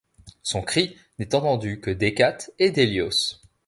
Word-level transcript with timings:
Son 0.41 0.63
cri 0.63 0.97
n'est 1.19 1.35
entendu 1.35 1.79
que 1.79 1.91
d'Hécate 1.91 2.49
et 2.57 2.71
d'Hélios. 2.71 3.39